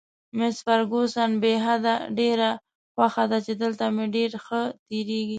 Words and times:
مس 0.37 0.55
فرګوسن: 0.65 1.31
بې 1.41 1.53
حده، 1.65 1.95
ډېره 2.19 2.49
خوښه 2.93 3.23
ده 3.31 3.37
چې 3.45 3.53
دلته 3.61 3.83
مې 3.95 4.05
ډېر 4.15 4.31
ښه 4.45 4.61
تېرېږي. 4.87 5.21